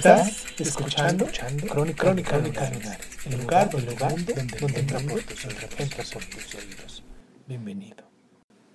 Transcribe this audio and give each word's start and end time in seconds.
Estás 0.00 0.46
escuchando, 0.58 1.26
Crónica, 1.68 2.04
Crónica, 2.04 2.38
Crónica 2.38 2.70
el 3.26 3.38
lugar, 3.38 3.68
el 3.74 3.84
lugar 3.84 4.14
donde, 4.14 4.34
donde 4.58 4.80
entra 4.80 4.98
por 5.00 5.20
tus 5.20 5.40
tus 5.40 6.54
oídos. 6.54 7.04
Bienvenido. 7.46 8.04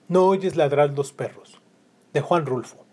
No 0.08 0.28
oyes 0.28 0.56
ladrar 0.56 0.92
los 0.92 1.14
perros. 1.14 1.60
De 2.14 2.22
Juan 2.22 2.46
Rulfo. 2.46 2.86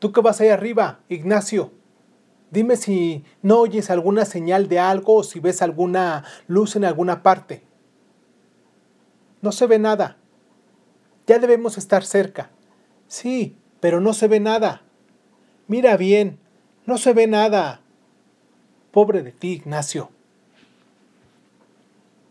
¿Tú 0.00 0.10
qué 0.10 0.20
vas 0.20 0.40
ahí 0.40 0.48
arriba, 0.48 0.98
Ignacio? 1.08 1.70
Dime 2.50 2.76
si 2.76 3.24
no 3.42 3.60
oyes 3.60 3.88
alguna 3.88 4.24
señal 4.24 4.66
de 4.68 4.80
algo 4.80 5.18
o 5.18 5.22
si 5.22 5.38
ves 5.38 5.62
alguna 5.62 6.24
luz 6.48 6.74
en 6.74 6.84
alguna 6.84 7.22
parte. 7.22 7.62
No 9.42 9.52
se 9.52 9.68
ve 9.68 9.78
nada. 9.78 10.16
Ya 11.28 11.38
debemos 11.38 11.78
estar 11.78 12.02
cerca. 12.02 12.50
Sí, 13.06 13.56
pero 13.78 14.00
no 14.00 14.12
se 14.12 14.26
ve 14.26 14.40
nada. 14.40 14.82
Mira 15.68 15.96
bien, 15.96 16.38
no 16.84 16.96
se 16.96 17.12
ve 17.12 17.26
nada. 17.26 17.80
Pobre 18.92 19.24
de 19.24 19.32
ti, 19.32 19.54
Ignacio. 19.54 20.10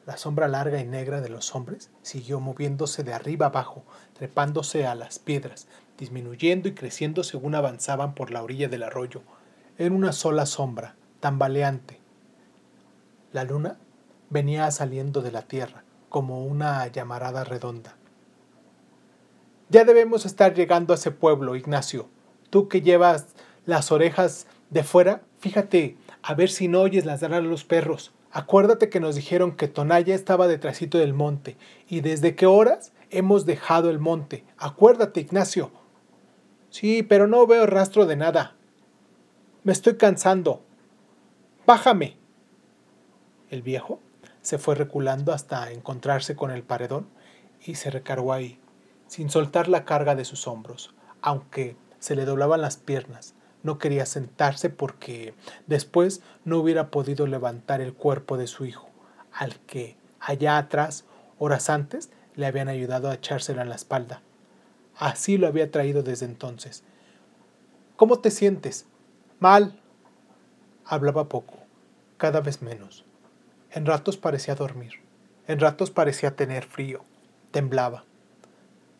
La 0.06 0.16
sombra 0.16 0.48
larga 0.48 0.80
y 0.80 0.86
negra 0.86 1.20
de 1.20 1.28
los 1.28 1.54
hombres 1.54 1.90
siguió 2.02 2.40
moviéndose 2.40 3.04
de 3.04 3.14
arriba 3.14 3.48
abajo, 3.48 3.84
trepándose 4.14 4.88
a 4.88 4.96
las 4.96 5.20
piedras, 5.20 5.68
disminuyendo 5.98 6.70
y 6.70 6.76
creciendo 6.76 7.26
según 7.26 7.56
avanzaban 7.56 8.16
por 8.16 8.32
la 8.32 8.42
orilla 8.42 8.70
del 8.70 8.84
arroyo, 8.84 9.22
en 9.78 9.92
una 9.92 10.14
sola 10.14 10.46
sombra, 10.46 10.96
tambaleante. 11.20 12.00
La 13.34 13.44
luna 13.44 13.78
venía 14.30 14.72
saliendo 14.72 15.22
de 15.22 15.34
la 15.34 15.42
tierra, 15.42 15.84
como 16.08 16.46
una 16.46 16.88
llamarada 16.88 17.44
redonda. 17.44 17.98
Ya 19.68 19.84
debemos 19.84 20.26
estar 20.26 20.54
llegando 20.54 20.94
a 20.94 20.96
ese 20.96 21.12
pueblo, 21.12 21.58
Ignacio, 21.58 22.08
tú 22.56 22.70
que 22.70 22.82
llevas 22.82 23.36
las 23.66 23.92
orejas 23.92 24.48
de 24.70 24.86
fuera, 24.86 25.24
fíjate 25.40 25.98
a 26.22 26.36
ver 26.36 26.50
si 26.50 26.70
no 26.70 26.80
oyes 26.80 27.04
las 27.04 27.22
a 27.22 27.42
los 27.42 27.66
perros. 27.66 28.14
Acuérdate 28.32 28.88
que 28.88 29.02
nos 29.02 29.16
dijeron 29.16 29.58
que 29.58 29.68
Tonaya 29.68 30.16
estaba 30.16 30.48
detrásito 30.48 30.98
del 30.98 31.14
monte. 31.14 31.58
¿Y 31.90 32.00
desde 32.00 32.34
qué 32.34 32.46
horas 32.46 32.94
hemos 33.10 33.46
dejado 33.46 33.90
el 33.90 34.00
monte? 34.00 34.46
Acuérdate, 34.58 35.20
Ignacio. 35.20 35.70
Sí, 36.70 37.04
pero 37.04 37.28
no 37.28 37.46
veo 37.46 37.66
rastro 37.66 38.06
de 38.06 38.16
nada. 38.16 38.56
Me 39.66 39.74
estoy 39.74 39.98
cansando. 39.98 40.62
Bájame. 41.66 42.16
El 43.50 43.64
viejo 43.64 44.00
se 44.42 44.60
fue 44.60 44.76
reculando 44.76 45.34
hasta 45.34 45.74
encontrarse 45.74 46.38
con 46.38 46.52
el 46.52 46.64
paredón 46.64 47.10
y 47.66 47.76
se 47.76 47.92
recargó 47.92 48.32
ahí, 48.32 48.62
sin 49.08 49.30
soltar 49.30 49.68
la 49.68 49.84
carga 49.84 50.16
de 50.16 50.24
sus 50.24 50.48
hombros, 50.48 50.96
aunque 51.22 51.76
se 52.06 52.16
le 52.16 52.26
doblaban 52.26 52.62
las 52.62 52.78
piernas. 52.78 53.34
No 53.64 53.80
quería 53.80 54.06
sentarse 54.06 54.70
porque 54.70 55.34
después 55.66 56.22
no 56.44 56.60
hubiera 56.60 56.92
podido 56.92 57.26
levantar 57.26 57.82
el 57.82 57.96
cuerpo 57.96 58.38
de 58.38 58.46
su 58.46 58.66
hijo, 58.66 58.92
al 59.34 59.56
que 59.62 59.98
allá 60.20 60.60
atrás, 60.60 61.06
horas 61.40 61.68
antes, 61.68 62.12
le 62.36 62.46
habían 62.46 62.68
ayudado 62.68 63.10
a 63.10 63.16
echárselo 63.16 63.64
en 63.64 63.70
la 63.70 63.76
espalda. 63.76 64.22
Así 64.96 65.40
lo 65.40 65.48
había 65.48 65.72
traído 65.72 66.04
desde 66.04 66.28
entonces. 66.28 66.84
¿Cómo 67.96 68.20
te 68.20 68.30
sientes? 68.30 68.86
Mal. 69.40 69.82
Hablaba 70.86 71.28
poco, 71.28 71.56
cada 72.18 72.40
vez 72.40 72.62
menos. 72.62 73.04
En 73.72 73.88
ratos 73.88 74.16
parecía 74.16 74.54
dormir, 74.54 75.02
en 75.48 75.60
ratos 75.60 75.90
parecía 75.90 76.36
tener 76.36 76.66
frío, 76.66 77.04
temblaba. 77.50 78.04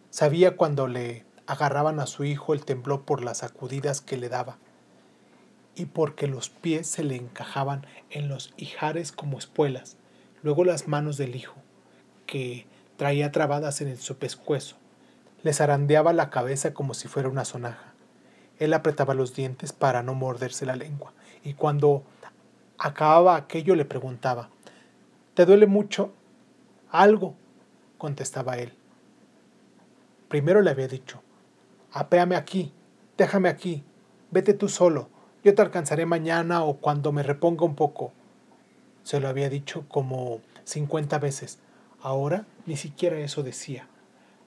Sabía 0.10 0.58
cuando 0.58 0.88
le 0.88 1.24
agarraban 1.48 2.00
a 2.00 2.08
su 2.08 2.24
hijo 2.24 2.54
el 2.54 2.66
temblor 2.66 3.04
por 3.04 3.24
las 3.24 3.40
sacudidas 3.40 4.02
que 4.02 4.18
le 4.18 4.30
daba 4.30 4.58
y 5.76 5.86
porque 5.86 6.28
los 6.28 6.50
pies 6.50 6.88
se 6.88 7.04
le 7.04 7.16
encajaban 7.16 7.86
en 8.10 8.30
los 8.30 8.54
ijares 8.58 9.12
como 9.12 9.38
espuelas, 9.38 9.98
luego 10.42 10.64
las 10.64 10.88
manos 10.88 11.18
del 11.18 11.36
hijo, 11.36 11.56
que 12.26 12.66
traía 12.98 13.32
trabadas 13.32 13.82
en 13.82 13.90
el 13.90 13.98
su 13.98 14.18
pescuezo, 14.18 14.78
le 15.44 15.54
zarandeaba 15.54 16.14
la 16.14 16.30
cabeza 16.30 16.74
como 16.74 16.94
si 16.94 17.08
fuera 17.08 17.30
una 17.30 17.46
sonaja. 17.46 17.94
Él 18.58 18.74
apretaba 18.74 19.14
los 19.14 19.36
dientes 19.36 19.74
para 19.74 20.02
no 20.02 20.14
morderse 20.14 20.66
la 20.66 20.78
lengua, 20.78 21.12
y 21.44 21.54
cuando 21.54 22.04
acababa 22.78 23.36
aquello 23.36 23.76
le 23.76 23.86
preguntaba, 23.86 24.50
¿Te 25.34 25.46
duele 25.46 25.68
mucho? 25.68 26.14
Algo, 26.90 27.36
contestaba 27.98 28.58
él. 28.58 28.72
Primero 30.30 30.62
le 30.62 30.72
había 30.72 30.88
dicho, 30.88 31.22
apéame 31.96 32.36
aquí, 32.36 32.74
déjame 33.18 33.48
aquí, 33.48 33.82
vete 34.30 34.54
tú 34.54 34.68
solo, 34.68 35.08
yo 35.46 35.56
te 35.56 35.62
alcanzaré 35.62 36.06
mañana 36.06 36.62
o 36.66 36.76
cuando 36.76 37.14
me 37.14 37.24
reponga 37.24 37.64
un 37.64 37.76
poco. 37.76 38.12
Se 39.04 39.22
lo 39.22 39.30
había 39.30 39.50
dicho 39.50 39.86
como 39.88 40.42
cincuenta 40.66 41.20
veces. 41.20 41.60
Ahora 42.02 42.46
ni 42.66 42.76
siquiera 42.76 43.18
eso 43.20 43.44
decía. 43.44 43.88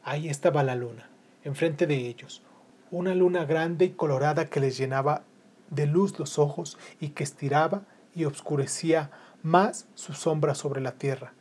Ahí 0.04 0.28
estaba 0.28 0.62
la 0.62 0.74
luna, 0.74 1.08
enfrente 1.42 1.86
de 1.86 1.96
ellos, 1.96 2.42
una 2.90 3.14
luna 3.14 3.46
grande 3.46 3.86
y 3.86 3.90
colorada 3.90 4.50
que 4.50 4.60
les 4.60 4.76
llenaba 4.76 5.22
de 5.70 5.86
luz 5.86 6.18
los 6.18 6.38
ojos 6.38 6.76
y 7.00 7.10
que 7.10 7.24
estiraba 7.24 7.82
y 8.14 8.26
obscurecía 8.26 9.10
más 9.42 9.86
su 9.94 10.12
sombra 10.12 10.54
sobre 10.54 10.82
la 10.82 10.92
tierra. 10.92 11.32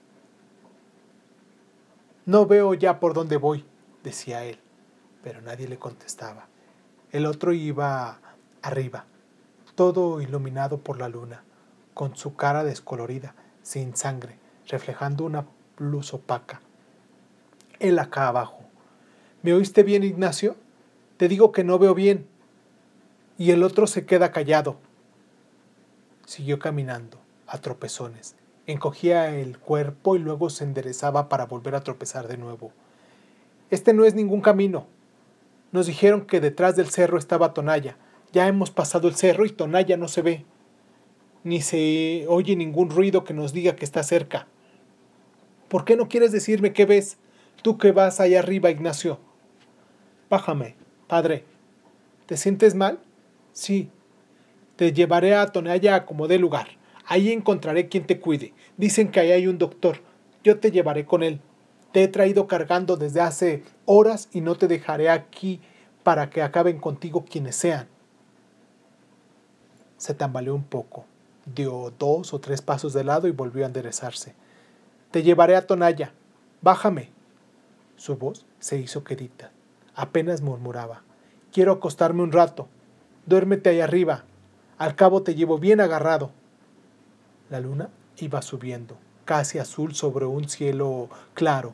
No 2.25 2.45
veo 2.45 2.73
ya 2.75 3.01
por 3.01 3.13
dónde 3.13 3.35
voy, 3.35 3.65
decía 4.03 4.45
él 4.45 4.59
pero 5.27 5.41
nadie 5.41 5.67
le 5.67 5.77
contestaba. 5.77 6.47
El 7.11 7.25
otro 7.25 7.51
iba 7.51 8.21
arriba, 8.61 9.03
todo 9.75 10.21
iluminado 10.21 10.77
por 10.77 10.99
la 10.99 11.09
luna, 11.09 11.43
con 11.93 12.15
su 12.15 12.37
cara 12.37 12.63
descolorida, 12.63 13.35
sin 13.61 13.93
sangre, 13.97 14.39
reflejando 14.69 15.25
una 15.25 15.45
luz 15.79 16.13
opaca. 16.13 16.61
Él 17.79 17.99
acá 17.99 18.29
abajo. 18.29 18.61
¿Me 19.43 19.51
oíste 19.51 19.83
bien, 19.83 20.05
Ignacio? 20.05 20.55
Te 21.17 21.27
digo 21.27 21.51
que 21.51 21.65
no 21.65 21.77
veo 21.77 21.93
bien. 21.93 22.25
Y 23.37 23.51
el 23.51 23.63
otro 23.63 23.85
se 23.85 24.05
queda 24.05 24.31
callado. 24.31 24.77
Siguió 26.25 26.57
caminando, 26.57 27.19
a 27.47 27.57
tropezones. 27.57 28.37
Encogía 28.65 29.35
el 29.35 29.59
cuerpo 29.59 30.15
y 30.15 30.19
luego 30.19 30.49
se 30.49 30.63
enderezaba 30.63 31.27
para 31.27 31.47
volver 31.47 31.75
a 31.75 31.83
tropezar 31.83 32.29
de 32.29 32.37
nuevo. 32.37 32.71
Este 33.69 33.93
no 33.93 34.05
es 34.05 34.15
ningún 34.15 34.39
camino, 34.39 34.87
nos 35.77 35.85
dijeron 35.85 36.25
que 36.25 36.41
detrás 36.41 36.75
del 36.75 36.89
cerro 36.89 37.19
estaba 37.19 37.53
Tonaya. 37.53 37.97
Ya 38.33 38.47
hemos 38.47 38.71
pasado 38.71 39.07
el 39.07 39.13
cerro 39.13 39.45
y 39.45 39.51
Tonaya 39.51 39.95
no 39.95 40.07
se 40.07 40.23
ve. 40.23 40.43
Ni 41.43 41.61
se 41.61 42.25
oye 42.27 42.55
ningún 42.55 42.89
ruido 42.89 43.23
que 43.23 43.35
nos 43.35 43.53
diga 43.53 43.75
que 43.75 43.85
está 43.85 44.01
cerca. 44.01 44.47
¿Por 45.67 45.85
qué 45.85 45.95
no 45.95 46.07
quieres 46.07 46.31
decirme 46.31 46.73
qué 46.73 46.87
ves? 46.87 47.19
Tú 47.61 47.77
que 47.77 47.91
vas 47.91 48.19
ahí 48.19 48.33
arriba, 48.33 48.71
Ignacio. 48.71 49.19
Bájame, 50.31 50.73
padre. 51.05 51.43
¿Te 52.25 52.37
sientes 52.37 52.73
mal? 52.73 52.97
Sí. 53.53 53.91
Te 54.77 54.93
llevaré 54.93 55.35
a 55.35 55.45
Tonaya 55.45 56.07
como 56.07 56.27
dé 56.27 56.39
lugar. 56.39 56.69
Ahí 57.05 57.31
encontraré 57.31 57.87
quien 57.87 58.07
te 58.07 58.19
cuide. 58.19 58.55
Dicen 58.77 59.11
que 59.11 59.19
ahí 59.19 59.31
hay 59.31 59.45
un 59.45 59.59
doctor. 59.59 60.01
Yo 60.43 60.57
te 60.57 60.71
llevaré 60.71 61.05
con 61.05 61.21
él. 61.21 61.39
Te 61.97 62.03
he 62.03 62.07
traído 62.07 62.45
cargando 62.45 62.95
desde 62.95 63.21
hace 63.21 63.63
horas 63.85 64.29
y 64.31 64.41
no 64.41 64.53
te 64.53 64.67
dejaré 64.67 65.09
aquí 65.09 65.59
para 66.03 66.29
que 66.29 66.43
acaben 66.43 66.77
contigo 66.77 67.25
quienes 67.25 67.55
sean. 67.55 67.87
Se 69.97 70.13
tambaleó 70.13 70.53
un 70.53 70.63
poco, 70.63 71.05
dio 71.55 71.91
dos 71.97 72.35
o 72.35 72.39
tres 72.39 72.61
pasos 72.61 72.93
de 72.93 73.03
lado 73.03 73.27
y 73.27 73.31
volvió 73.31 73.63
a 73.63 73.65
enderezarse. 73.65 74.35
Te 75.09 75.23
llevaré 75.23 75.55
a 75.55 75.65
Tonaya. 75.65 76.13
Bájame. 76.61 77.09
Su 77.95 78.15
voz 78.15 78.45
se 78.59 78.77
hizo 78.77 79.03
quedita. 79.03 79.49
Apenas 79.95 80.43
murmuraba. 80.43 81.01
Quiero 81.51 81.71
acostarme 81.71 82.21
un 82.21 82.31
rato. 82.31 82.67
Duérmete 83.25 83.71
ahí 83.71 83.81
arriba. 83.81 84.23
Al 84.77 84.93
cabo 84.93 85.23
te 85.23 85.33
llevo 85.33 85.57
bien 85.57 85.81
agarrado. 85.81 86.29
La 87.49 87.59
luna 87.59 87.89
iba 88.17 88.43
subiendo 88.43 88.99
casi 89.27 89.59
azul 89.59 89.93
sobre 89.93 90.25
un 90.25 90.47
cielo 90.47 91.09
claro. 91.33 91.73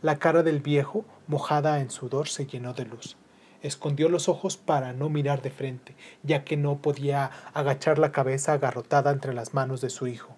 La 0.00 0.20
cara 0.20 0.44
del 0.44 0.60
viejo, 0.60 1.04
mojada 1.26 1.80
en 1.80 1.90
sudor, 1.90 2.28
se 2.28 2.46
llenó 2.46 2.72
de 2.72 2.84
luz. 2.84 3.16
Escondió 3.62 4.08
los 4.08 4.28
ojos 4.28 4.56
para 4.56 4.92
no 4.92 5.08
mirar 5.08 5.42
de 5.42 5.50
frente, 5.50 5.96
ya 6.22 6.44
que 6.44 6.56
no 6.56 6.78
podía 6.78 7.32
agachar 7.52 7.98
la 7.98 8.12
cabeza 8.12 8.52
agarrotada 8.52 9.10
entre 9.10 9.34
las 9.34 9.54
manos 9.54 9.80
de 9.80 9.90
su 9.90 10.06
hijo. 10.06 10.36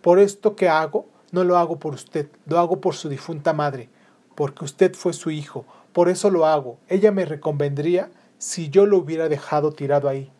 Por 0.00 0.18
esto 0.18 0.56
que 0.56 0.70
hago, 0.70 1.06
no 1.30 1.44
lo 1.44 1.58
hago 1.58 1.78
por 1.78 1.92
usted, 1.92 2.30
lo 2.46 2.58
hago 2.58 2.80
por 2.80 2.94
su 2.94 3.10
difunta 3.10 3.52
madre, 3.52 3.90
porque 4.34 4.64
usted 4.64 4.94
fue 4.94 5.12
su 5.12 5.30
hijo, 5.30 5.66
por 5.92 6.08
eso 6.08 6.30
lo 6.30 6.46
hago. 6.46 6.78
Ella 6.88 7.12
me 7.12 7.26
reconvendría 7.26 8.08
si 8.38 8.70
yo 8.70 8.86
lo 8.86 8.96
hubiera 8.96 9.28
dejado 9.28 9.72
tirado 9.72 10.08
ahí, 10.08 10.30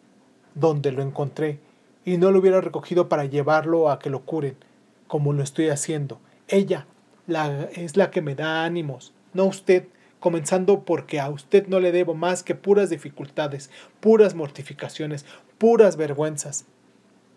donde 0.54 0.92
lo 0.92 1.02
encontré, 1.02 1.60
y 2.06 2.16
no 2.16 2.30
lo 2.30 2.38
hubiera 2.38 2.62
recogido 2.62 3.10
para 3.10 3.26
llevarlo 3.26 3.90
a 3.90 3.98
que 3.98 4.08
lo 4.08 4.20
curen, 4.20 4.56
como 5.08 5.34
lo 5.34 5.42
estoy 5.42 5.68
haciendo. 5.68 6.20
Ella 6.46 6.86
la, 7.28 7.68
es 7.74 7.96
la 7.96 8.10
que 8.10 8.22
me 8.22 8.34
da 8.34 8.64
ánimos, 8.64 9.12
no 9.32 9.44
usted, 9.44 9.86
comenzando 10.18 10.84
porque 10.84 11.20
a 11.20 11.28
usted 11.28 11.68
no 11.68 11.78
le 11.78 11.92
debo 11.92 12.14
más 12.14 12.42
que 12.42 12.56
puras 12.56 12.90
dificultades, 12.90 13.70
puras 14.00 14.34
mortificaciones, 14.34 15.24
puras 15.58 15.96
vergüenzas. 15.96 16.64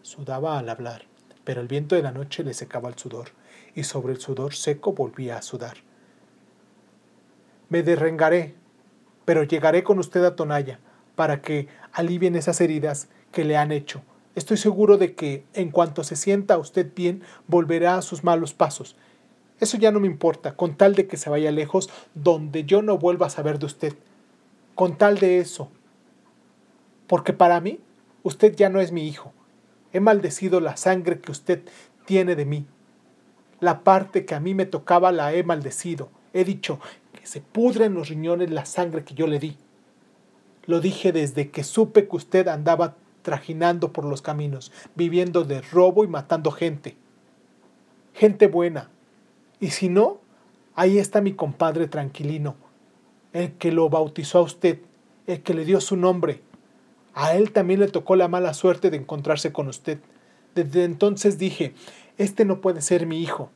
Sudaba 0.02 0.58
al 0.58 0.70
hablar, 0.70 1.04
pero 1.44 1.62
el 1.62 1.68
viento 1.68 1.96
de 1.96 2.02
la 2.02 2.12
noche 2.12 2.44
le 2.44 2.56
secaba 2.56 2.90
el 2.90 2.98
sudor, 2.98 3.30
y 3.76 3.84
sobre 3.84 4.14
el 4.14 4.20
sudor 4.20 4.56
seco 4.56 4.94
volvía 4.94 5.38
a 5.38 5.42
sudar. 5.44 5.78
Me 7.70 7.84
derrengaré, 7.84 8.56
pero 9.26 9.44
llegaré 9.44 9.84
con 9.84 10.00
usted 10.00 10.24
a 10.24 10.36
Tonalla, 10.36 10.80
para 11.16 11.42
que 11.42 11.68
alivien 11.92 12.36
esas 12.36 12.62
heridas 12.62 13.10
que 13.32 13.44
le 13.44 13.58
han 13.58 13.72
hecho. 13.72 14.02
Estoy 14.34 14.58
seguro 14.58 14.98
de 14.98 15.14
que, 15.14 15.44
en 15.54 15.70
cuanto 15.70 16.04
se 16.04 16.16
sienta 16.16 16.58
usted 16.58 16.90
bien, 16.96 17.22
volverá 17.48 17.98
a 17.98 18.02
sus 18.02 18.24
malos 18.24 18.54
pasos. 18.54 18.96
Eso 19.62 19.78
ya 19.78 19.92
no 19.92 20.00
me 20.00 20.08
importa, 20.08 20.56
con 20.56 20.76
tal 20.76 20.96
de 20.96 21.06
que 21.06 21.18
se 21.18 21.30
vaya 21.30 21.52
lejos, 21.52 21.88
donde 22.16 22.66
yo 22.66 22.82
no 22.82 22.98
vuelva 22.98 23.28
a 23.28 23.30
saber 23.30 23.60
de 23.60 23.68
usted. 23.68 23.94
Con 24.74 24.98
tal 24.98 25.20
de 25.20 25.38
eso. 25.38 25.70
Porque 27.06 27.32
para 27.32 27.62
mí, 27.62 27.80
usted 28.24 28.56
ya 28.56 28.70
no 28.70 28.82
es 28.82 28.92
mi 28.92 29.08
hijo. 29.08 29.34
He 29.94 30.00
maldecido 30.00 30.62
la 30.62 30.78
sangre 30.78 31.20
que 31.20 31.32
usted 31.32 31.62
tiene 32.06 32.36
de 32.36 32.46
mí. 32.46 32.66
La 33.60 33.84
parte 33.84 34.26
que 34.26 34.34
a 34.34 34.40
mí 34.40 34.56
me 34.56 34.66
tocaba 34.66 35.12
la 35.12 35.32
he 35.32 35.44
maldecido. 35.44 36.10
He 36.34 36.44
dicho 36.44 36.80
que 37.14 37.28
se 37.28 37.40
pudre 37.42 37.86
en 37.86 37.94
los 37.94 38.10
riñones 38.10 38.50
la 38.50 38.66
sangre 38.66 39.04
que 39.04 39.14
yo 39.14 39.28
le 39.28 39.38
di. 39.38 39.58
Lo 40.66 40.80
dije 40.80 41.12
desde 41.12 41.52
que 41.52 41.64
supe 41.64 42.08
que 42.08 42.16
usted 42.16 42.48
andaba 42.48 42.96
trajinando 43.22 43.94
por 43.94 44.06
los 44.06 44.24
caminos, 44.24 44.72
viviendo 44.96 45.44
de 45.44 45.62
robo 45.62 46.04
y 46.04 46.08
matando 46.08 46.50
gente. 46.50 46.96
Gente 48.16 48.48
buena. 48.48 48.90
Y 49.62 49.70
si 49.70 49.88
no, 49.88 50.20
ahí 50.76 50.98
está 50.98 51.22
mi 51.22 51.34
compadre 51.34 51.88
tranquilino, 51.88 52.56
el 53.32 53.54
que 53.54 53.72
lo 53.72 53.90
bautizó 53.90 54.40
a 54.40 54.42
usted, 54.42 54.80
el 55.28 55.44
que 55.44 55.54
le 55.54 55.64
dio 55.64 55.80
su 55.80 55.96
nombre. 55.96 56.42
A 57.14 57.36
él 57.36 57.52
también 57.52 57.80
le 57.80 57.88
tocó 57.88 58.16
la 58.16 58.28
mala 58.28 58.56
suerte 58.56 58.90
de 58.90 58.98
encontrarse 58.98 59.54
con 59.54 59.68
usted. 59.68 60.00
Desde 60.56 60.84
entonces 60.84 61.38
dije, 61.38 61.76
este 62.18 62.44
no 62.44 62.60
puede 62.60 62.82
ser 62.82 63.06
mi 63.06 63.22
hijo. 63.22 63.52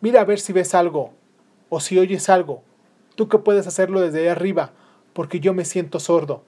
Mira 0.00 0.20
a 0.20 0.24
ver 0.24 0.38
si 0.38 0.52
ves 0.52 0.74
algo 0.74 1.12
o 1.70 1.80
si 1.80 1.98
oyes 1.98 2.28
algo. 2.28 2.62
Tú 3.16 3.28
que 3.28 3.38
puedes 3.38 3.66
hacerlo 3.66 4.00
desde 4.00 4.20
ahí 4.20 4.28
arriba, 4.28 4.72
porque 5.12 5.40
yo 5.40 5.54
me 5.54 5.64
siento 5.64 5.98
sordo. 5.98 6.44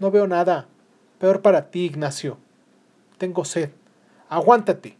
No 0.00 0.10
veo 0.10 0.26
nada. 0.26 0.66
Peor 1.20 1.42
para 1.42 1.70
ti, 1.70 1.84
Ignacio. 1.84 2.38
Tengo 3.18 3.44
sed. 3.44 3.70
Aguántate. 4.28 4.96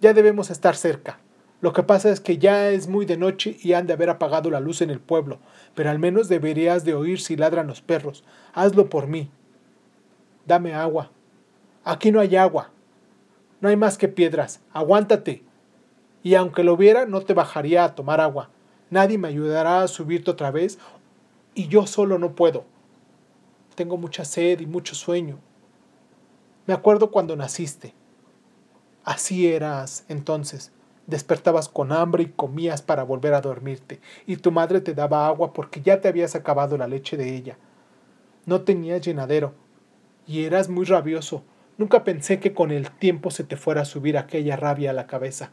Ya 0.00 0.12
debemos 0.14 0.50
estar 0.50 0.76
cerca. 0.76 1.18
Lo 1.60 1.72
que 1.72 1.82
pasa 1.82 2.10
es 2.10 2.20
que 2.20 2.38
ya 2.38 2.70
es 2.70 2.86
muy 2.86 3.04
de 3.04 3.16
noche 3.16 3.56
y 3.62 3.72
han 3.72 3.88
de 3.88 3.92
haber 3.92 4.10
apagado 4.10 4.48
la 4.48 4.60
luz 4.60 4.80
en 4.80 4.90
el 4.90 5.00
pueblo, 5.00 5.40
pero 5.74 5.90
al 5.90 5.98
menos 5.98 6.28
deberías 6.28 6.84
de 6.84 6.94
oír 6.94 7.20
si 7.20 7.36
ladran 7.36 7.66
los 7.66 7.80
perros. 7.80 8.22
Hazlo 8.54 8.88
por 8.88 9.08
mí. 9.08 9.28
Dame 10.46 10.72
agua. 10.74 11.10
Aquí 11.82 12.12
no 12.12 12.20
hay 12.20 12.36
agua. 12.36 12.70
No 13.60 13.68
hay 13.68 13.76
más 13.76 13.98
que 13.98 14.06
piedras. 14.06 14.60
Aguántate. 14.72 15.42
Y 16.22 16.36
aunque 16.36 16.62
lo 16.62 16.76
viera, 16.76 17.06
no 17.06 17.22
te 17.22 17.34
bajaría 17.34 17.82
a 17.82 17.94
tomar 17.96 18.20
agua. 18.20 18.50
Nadie 18.90 19.18
me 19.18 19.28
ayudará 19.28 19.82
a 19.82 19.88
subirte 19.88 20.30
otra 20.30 20.52
vez 20.52 20.78
y 21.54 21.66
yo 21.66 21.86
solo 21.88 22.18
no 22.18 22.36
puedo. 22.36 22.64
Tengo 23.74 23.96
mucha 23.96 24.24
sed 24.24 24.60
y 24.60 24.66
mucho 24.66 24.94
sueño. 24.94 25.40
Me 26.66 26.74
acuerdo 26.74 27.10
cuando 27.10 27.34
naciste. 27.34 27.94
Así 29.08 29.50
eras 29.50 30.04
entonces. 30.10 30.70
Despertabas 31.06 31.70
con 31.70 31.92
hambre 31.92 32.24
y 32.24 32.26
comías 32.26 32.82
para 32.82 33.04
volver 33.04 33.32
a 33.32 33.40
dormirte, 33.40 34.02
y 34.26 34.36
tu 34.36 34.52
madre 34.52 34.82
te 34.82 34.92
daba 34.92 35.26
agua 35.26 35.54
porque 35.54 35.80
ya 35.80 36.02
te 36.02 36.08
habías 36.08 36.34
acabado 36.34 36.76
la 36.76 36.88
leche 36.88 37.16
de 37.16 37.34
ella. 37.34 37.56
No 38.44 38.60
tenías 38.60 39.00
llenadero, 39.00 39.54
y 40.26 40.44
eras 40.44 40.68
muy 40.68 40.84
rabioso. 40.84 41.42
Nunca 41.78 42.04
pensé 42.04 42.38
que 42.38 42.52
con 42.52 42.70
el 42.70 42.90
tiempo 42.90 43.30
se 43.30 43.44
te 43.44 43.56
fuera 43.56 43.80
a 43.80 43.86
subir 43.86 44.18
aquella 44.18 44.56
rabia 44.56 44.90
a 44.90 44.92
la 44.92 45.06
cabeza. 45.06 45.52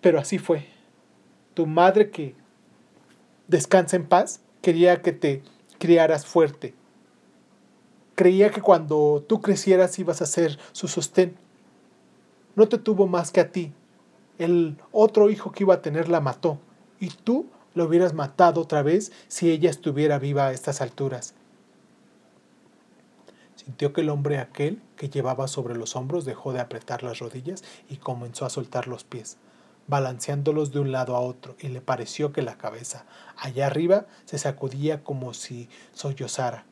Pero 0.00 0.20
así 0.20 0.38
fue. 0.38 0.68
Tu 1.54 1.66
madre 1.66 2.10
que 2.10 2.36
descansa 3.48 3.96
en 3.96 4.06
paz 4.06 4.40
quería 4.62 5.02
que 5.02 5.10
te 5.10 5.42
criaras 5.80 6.26
fuerte. 6.26 6.74
Creía 8.20 8.50
que 8.50 8.60
cuando 8.60 9.24
tú 9.26 9.40
crecieras 9.40 9.98
ibas 9.98 10.20
a 10.20 10.26
ser 10.26 10.58
su 10.72 10.88
sostén. 10.88 11.36
No 12.54 12.68
te 12.68 12.76
tuvo 12.76 13.06
más 13.06 13.30
que 13.30 13.40
a 13.40 13.50
ti. 13.50 13.72
El 14.36 14.76
otro 14.92 15.30
hijo 15.30 15.52
que 15.52 15.64
iba 15.64 15.72
a 15.72 15.80
tener 15.80 16.10
la 16.10 16.20
mató. 16.20 16.58
Y 16.98 17.08
tú 17.08 17.46
lo 17.72 17.86
hubieras 17.86 18.12
matado 18.12 18.60
otra 18.60 18.82
vez 18.82 19.10
si 19.28 19.50
ella 19.50 19.70
estuviera 19.70 20.18
viva 20.18 20.48
a 20.48 20.52
estas 20.52 20.82
alturas. 20.82 21.32
Sintió 23.56 23.94
que 23.94 24.02
el 24.02 24.10
hombre 24.10 24.38
aquel 24.38 24.82
que 24.96 25.08
llevaba 25.08 25.48
sobre 25.48 25.74
los 25.74 25.96
hombros 25.96 26.26
dejó 26.26 26.52
de 26.52 26.60
apretar 26.60 27.02
las 27.02 27.20
rodillas 27.20 27.64
y 27.88 27.96
comenzó 27.96 28.44
a 28.44 28.50
soltar 28.50 28.86
los 28.86 29.02
pies, 29.02 29.38
balanceándolos 29.86 30.72
de 30.72 30.80
un 30.80 30.92
lado 30.92 31.16
a 31.16 31.20
otro, 31.20 31.56
y 31.58 31.68
le 31.68 31.80
pareció 31.80 32.34
que 32.34 32.42
la 32.42 32.58
cabeza, 32.58 33.06
allá 33.38 33.66
arriba, 33.66 34.04
se 34.26 34.36
sacudía 34.36 35.02
como 35.02 35.32
si 35.32 35.70
sollozara. 35.94 36.66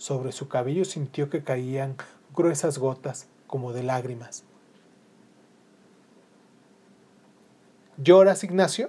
Sobre 0.00 0.32
su 0.32 0.48
cabello 0.48 0.86
sintió 0.86 1.28
que 1.28 1.44
caían 1.44 1.94
gruesas 2.34 2.78
gotas, 2.78 3.28
como 3.46 3.74
de 3.74 3.82
lágrimas. 3.82 4.44
¿Lloras, 7.98 8.42
Ignacio? 8.42 8.88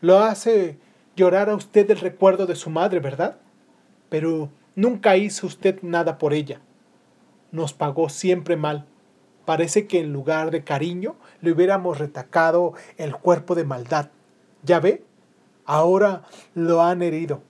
Lo 0.00 0.18
hace 0.18 0.80
llorar 1.14 1.48
a 1.48 1.54
usted 1.54 1.88
el 1.92 2.00
recuerdo 2.00 2.46
de 2.46 2.56
su 2.56 2.70
madre, 2.70 2.98
¿verdad? 2.98 3.38
Pero 4.08 4.50
nunca 4.74 5.16
hizo 5.16 5.46
usted 5.46 5.80
nada 5.82 6.18
por 6.18 6.34
ella. 6.34 6.60
Nos 7.52 7.72
pagó 7.72 8.08
siempre 8.08 8.56
mal. 8.56 8.84
Parece 9.44 9.86
que 9.86 10.00
en 10.00 10.12
lugar 10.12 10.50
de 10.50 10.64
cariño 10.64 11.14
le 11.40 11.52
hubiéramos 11.52 11.98
retacado 11.98 12.74
el 12.96 13.14
cuerpo 13.14 13.54
de 13.54 13.62
maldad. 13.62 14.10
¿Ya 14.64 14.80
ve? 14.80 15.04
Ahora 15.66 16.24
lo 16.56 16.82
han 16.82 17.00
herido. 17.00 17.42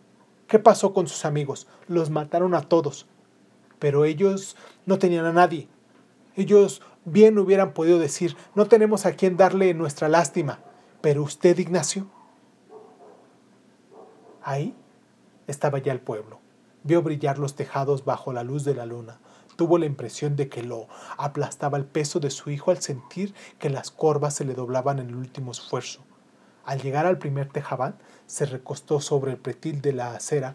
¿Qué 0.48 0.58
pasó 0.58 0.94
con 0.94 1.06
sus 1.06 1.26
amigos? 1.26 1.68
Los 1.88 2.08
mataron 2.08 2.54
a 2.54 2.62
todos. 2.62 3.06
Pero 3.78 4.06
ellos 4.06 4.56
no 4.86 4.98
tenían 4.98 5.26
a 5.26 5.32
nadie. 5.32 5.68
Ellos 6.36 6.80
bien 7.04 7.38
hubieran 7.38 7.74
podido 7.74 7.98
decir, 7.98 8.34
no 8.54 8.66
tenemos 8.66 9.04
a 9.04 9.12
quien 9.12 9.36
darle 9.36 9.74
nuestra 9.74 10.08
lástima. 10.08 10.60
Pero 11.02 11.22
usted, 11.22 11.58
Ignacio. 11.58 12.06
Ahí 14.42 14.74
estaba 15.46 15.80
ya 15.80 15.92
el 15.92 16.00
pueblo. 16.00 16.40
Vio 16.82 17.02
brillar 17.02 17.38
los 17.38 17.54
tejados 17.54 18.06
bajo 18.06 18.32
la 18.32 18.42
luz 18.42 18.64
de 18.64 18.74
la 18.74 18.86
luna. 18.86 19.20
Tuvo 19.56 19.76
la 19.76 19.84
impresión 19.84 20.34
de 20.34 20.48
que 20.48 20.62
lo 20.62 20.88
aplastaba 21.18 21.76
el 21.76 21.84
peso 21.84 22.20
de 22.20 22.30
su 22.30 22.48
hijo 22.48 22.70
al 22.70 22.80
sentir 22.80 23.34
que 23.58 23.68
las 23.68 23.90
corvas 23.90 24.34
se 24.34 24.46
le 24.46 24.54
doblaban 24.54 24.98
en 24.98 25.10
el 25.10 25.16
último 25.16 25.50
esfuerzo. 25.50 26.07
Al 26.68 26.82
llegar 26.82 27.06
al 27.06 27.16
primer 27.16 27.48
tejabán, 27.48 27.96
se 28.26 28.44
recostó 28.44 29.00
sobre 29.00 29.30
el 29.30 29.38
pretil 29.38 29.80
de 29.80 29.94
la 29.94 30.12
acera 30.12 30.54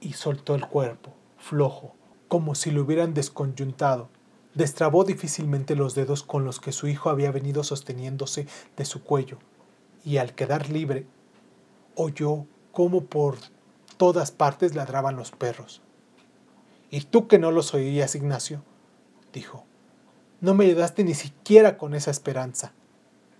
y 0.00 0.14
soltó 0.14 0.54
el 0.54 0.66
cuerpo, 0.66 1.12
flojo, 1.36 1.94
como 2.28 2.54
si 2.54 2.70
lo 2.70 2.80
hubieran 2.80 3.12
desconyuntado. 3.12 4.08
Destrabó 4.54 5.04
difícilmente 5.04 5.76
los 5.76 5.94
dedos 5.94 6.22
con 6.22 6.46
los 6.46 6.60
que 6.60 6.72
su 6.72 6.86
hijo 6.88 7.10
había 7.10 7.30
venido 7.30 7.62
sosteniéndose 7.62 8.46
de 8.78 8.86
su 8.86 9.02
cuello, 9.02 9.36
y 10.02 10.16
al 10.16 10.34
quedar 10.34 10.70
libre, 10.70 11.06
oyó 11.94 12.46
cómo 12.72 13.04
por 13.04 13.36
todas 13.98 14.30
partes 14.30 14.74
ladraban 14.74 15.16
los 15.16 15.30
perros. 15.30 15.82
¿Y 16.88 17.02
tú 17.02 17.28
que 17.28 17.38
no 17.38 17.50
los 17.50 17.74
oías, 17.74 18.14
Ignacio? 18.14 18.62
dijo. 19.30 19.66
No 20.40 20.54
me 20.54 20.64
ayudaste 20.64 21.04
ni 21.04 21.12
siquiera 21.12 21.76
con 21.76 21.94
esa 21.94 22.10
esperanza. 22.10 22.72